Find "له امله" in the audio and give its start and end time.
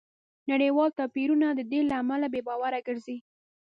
1.89-2.27